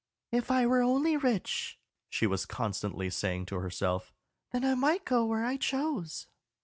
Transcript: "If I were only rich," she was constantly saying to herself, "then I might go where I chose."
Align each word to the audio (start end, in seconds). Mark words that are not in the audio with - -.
"If 0.31 0.49
I 0.49 0.65
were 0.65 0.81
only 0.81 1.15
rich," 1.15 1.77
she 2.09 2.25
was 2.25 2.47
constantly 2.47 3.11
saying 3.11 3.45
to 3.45 3.57
herself, 3.57 4.11
"then 4.51 4.65
I 4.65 4.73
might 4.73 5.05
go 5.05 5.27
where 5.27 5.45
I 5.45 5.57
chose." 5.57 6.25